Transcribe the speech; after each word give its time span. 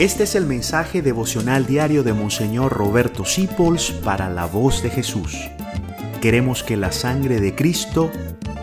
Este 0.00 0.22
es 0.22 0.34
el 0.34 0.46
mensaje 0.46 1.02
devocional 1.02 1.66
diario 1.66 2.02
de 2.02 2.14
Monseñor 2.14 2.72
Roberto 2.72 3.26
Sipols 3.26 3.90
para 3.90 4.30
la 4.30 4.46
voz 4.46 4.82
de 4.82 4.88
Jesús. 4.88 5.36
Queremos 6.22 6.62
que 6.62 6.78
la 6.78 6.90
sangre 6.90 7.38
de 7.38 7.54
Cristo 7.54 8.10